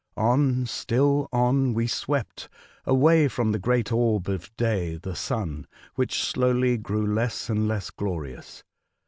On, 0.17 0.65
still 0.65 1.29
on, 1.31 1.75
we 1.75 1.85
swept, 1.85 2.49
away 2.87 3.27
from 3.27 3.51
the 3.51 3.59
great 3.59 3.91
orb 3.91 4.29
of 4.29 4.49
day, 4.57 4.95
the 4.95 5.15
Sun, 5.15 5.67
which 5.93 6.23
slowly 6.23 6.75
grew 6.79 7.05
less 7.05 7.51
and 7.51 7.67
less 7.67 7.91
glorious. 7.91 8.63